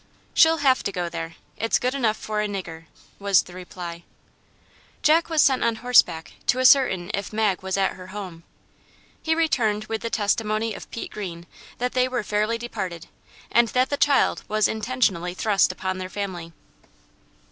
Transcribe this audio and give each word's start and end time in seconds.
"She'll 0.33 0.57
have 0.65 0.81
to 0.81 0.91
go 0.91 1.09
there; 1.09 1.35
it's 1.57 1.77
good 1.77 1.93
enough 1.93 2.17
for 2.17 2.41
a 2.41 2.47
nigger," 2.47 2.85
was 3.19 3.43
the 3.43 3.53
reply. 3.53 4.01
Jack 5.03 5.29
was 5.29 5.43
sent 5.43 5.63
on 5.63 5.75
horseback 5.75 6.33
to 6.47 6.59
ascertain 6.59 7.11
if 7.13 7.31
Mag 7.31 7.61
was 7.61 7.77
at 7.77 7.91
her 7.93 8.07
home. 8.07 8.41
He 9.21 9.35
returned 9.35 9.85
with 9.85 10.01
the 10.01 10.09
testimony 10.09 10.73
of 10.73 10.89
Pete 10.89 11.11
Greene 11.11 11.45
that 11.77 11.93
they 11.93 12.07
were 12.07 12.23
fairly 12.23 12.57
departed, 12.57 13.09
and 13.51 13.67
that 13.67 13.91
the 13.91 13.95
child 13.95 14.41
was 14.47 14.67
intentionally 14.67 15.35
thrust 15.35 15.71
upon 15.71 15.99
their 15.99 16.09
family. 16.09 16.51